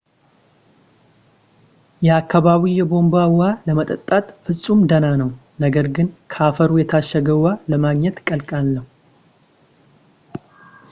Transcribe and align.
የአካባቢው 2.05 2.71
የቧንቧ 2.79 3.13
ውሃ 3.33 3.49
ለመጠጣት 3.67 4.25
ፍጹም 4.45 4.79
ደህና 4.91 5.05
ነው 5.21 5.29
ነገር 5.63 5.87
ግን 5.97 6.07
ከፈሩ 6.35 6.71
የታሸገ 6.81 7.27
ውሃ 7.43 7.51
ለማግኘት 7.73 8.17
ቀላል 8.29 8.67
ነው 8.79 8.85